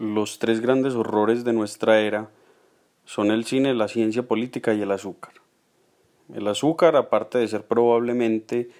[0.00, 2.30] los tres grandes horrores de nuestra era
[3.04, 5.34] son el cine, la ciencia política y el azúcar.
[6.34, 8.70] El azúcar, aparte de ser probablemente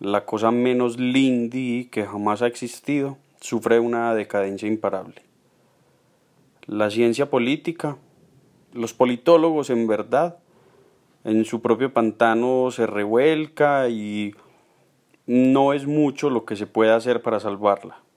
[0.00, 5.20] la cosa menos lindy que jamás ha existido, sufre una decadencia imparable.
[6.64, 7.98] La ciencia política,
[8.72, 10.38] los politólogos en verdad,
[11.24, 14.34] en su propio pantano se revuelca y
[15.26, 18.07] no es mucho lo que se puede hacer para salvarla.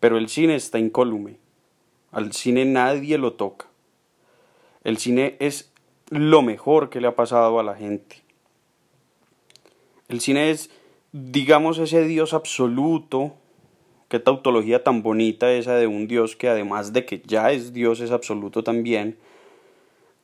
[0.00, 1.36] Pero el cine está incólume.
[2.10, 3.66] Al cine nadie lo toca.
[4.82, 5.72] El cine es
[6.08, 8.16] lo mejor que le ha pasado a la gente.
[10.08, 10.70] El cine es,
[11.12, 13.34] digamos, ese Dios absoluto.
[14.08, 18.00] Qué tautología tan bonita esa de un Dios que además de que ya es Dios
[18.00, 19.18] es absoluto también,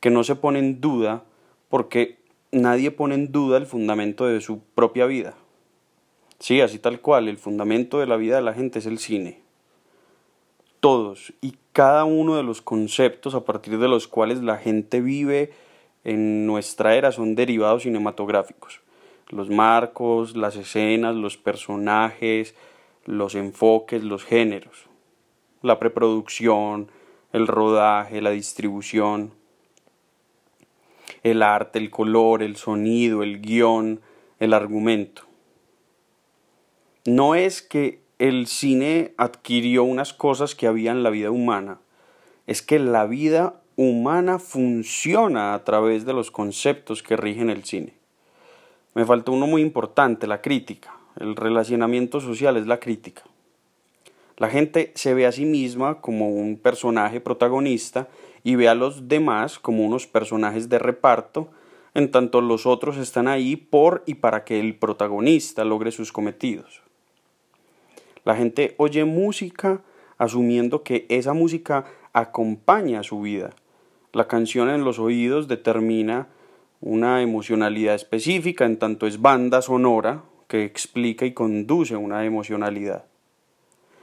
[0.01, 1.23] que no se pone en duda
[1.69, 2.19] porque
[2.51, 5.35] nadie pone en duda el fundamento de su propia vida.
[6.41, 9.46] Sí, así tal cual, el fundamento de la vida de la gente es el cine
[10.81, 15.53] todos y cada uno de los conceptos a partir de los cuales la gente vive
[16.05, 18.81] en nuestra era son derivados cinematográficos.
[19.29, 22.55] Los marcos, las escenas, los personajes,
[23.05, 24.87] los enfoques, los géneros,
[25.63, 26.91] la preproducción,
[27.33, 29.33] el rodaje, la distribución,
[31.23, 34.01] el arte, el color, el sonido, el guion,
[34.39, 35.23] el argumento.
[37.05, 41.81] No es que el cine adquirió unas cosas que había en la vida humana.
[42.47, 47.93] Es que la vida humana funciona a través de los conceptos que rigen el cine.
[48.95, 50.97] Me falta uno muy importante, la crítica.
[51.21, 53.23] El relacionamiento social es la crítica.
[54.39, 58.09] La gente se ve a sí misma como un personaje protagonista
[58.45, 61.49] y ve a los demás como unos personajes de reparto,
[61.93, 66.86] en tanto los otros están ahí por y para que el protagonista logre sus cometidos.
[68.27, 69.83] La gente oye música
[70.19, 73.51] asumiendo que esa música acompaña su vida.
[74.13, 76.27] La canción en los oídos determina
[76.81, 83.05] una emocionalidad específica, en tanto es banda sonora que explica y conduce una emocionalidad.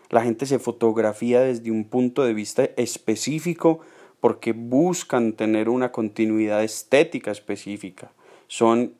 [0.09, 3.81] La gente se fotografía desde un punto de vista específico
[4.21, 8.13] porque buscan tener una continuidad estética específica.
[8.47, 8.93] Son,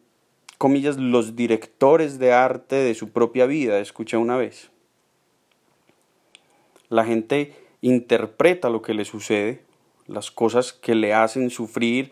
[0.58, 4.73] comillas, los directores de arte de su propia vida, escuché una vez.
[6.94, 9.64] La gente interpreta lo que le sucede,
[10.06, 12.12] las cosas que le hacen sufrir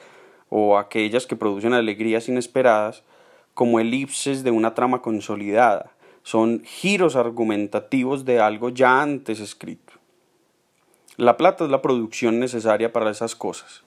[0.49, 3.03] o aquellas que producen alegrías inesperadas,
[3.53, 5.91] como elipses de una trama consolidada.
[6.23, 9.93] Son giros argumentativos de algo ya antes escrito.
[11.15, 13.83] La plata es la producción necesaria para esas cosas.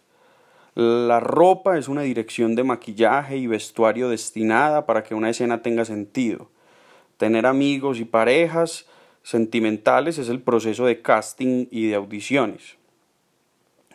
[0.77, 5.85] La ropa es una dirección de maquillaje y vestuario destinada para que una escena tenga
[5.85, 6.51] sentido.
[7.17, 8.87] Tener amigos y parejas
[9.25, 12.77] sentimentales es el proceso de casting y de audiciones.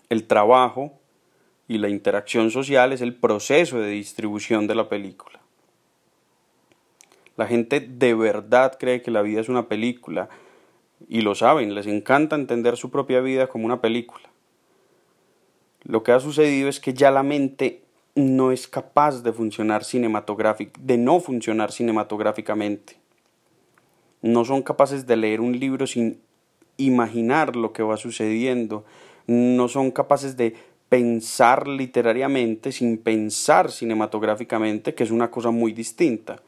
[0.09, 1.00] El trabajo
[1.67, 5.40] y la interacción social es el proceso de distribución de la película.
[7.38, 10.29] La gente de verdad cree que la vida es una película
[11.07, 14.28] y lo saben, les encanta entender su propia vida como una película.
[15.84, 17.84] Lo que ha sucedido es que ya la mente
[18.16, 23.00] no es capaz de funcionar cinematográficamente, de no funcionar cinematográficamente
[24.22, 26.19] no son capaces de leer un libro sin
[26.78, 28.85] imaginar lo que va sucediendo,
[29.28, 30.56] no son capaces de
[30.90, 36.41] pensar literariamente sin pensar cinematográficamente, que es una cosa muy distinta.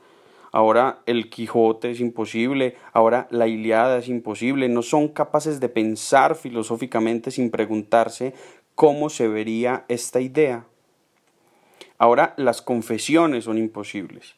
[0.51, 6.35] Ahora el Quijote es imposible, ahora la Iliada es imposible, no son capaces de pensar
[6.35, 8.33] filosóficamente sin preguntarse
[8.75, 10.65] cómo se vería esta idea.
[11.97, 14.35] Ahora las confesiones son imposibles.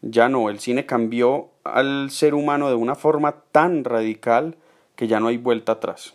[0.00, 4.56] Ya no, el cine cambió al ser humano de una forma tan radical
[4.96, 6.14] que ya no hay vuelta atrás.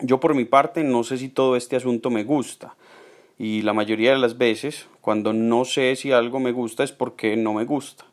[0.00, 2.74] Yo por mi parte no sé si todo este asunto me gusta
[3.38, 7.36] y la mayoría de las veces cuando no sé si algo me gusta es porque
[7.36, 8.04] no me gusta.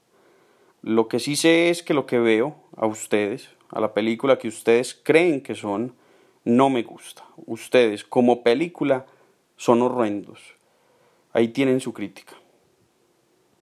[0.81, 4.47] Lo que sí sé es que lo que veo a ustedes, a la película que
[4.47, 5.95] ustedes creen que son,
[6.43, 7.25] no me gusta.
[7.45, 9.05] Ustedes como película
[9.57, 10.40] son horrendos.
[11.33, 12.35] Ahí tienen su crítica.